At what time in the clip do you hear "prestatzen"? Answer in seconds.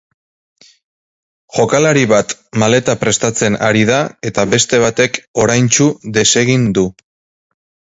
3.03-3.59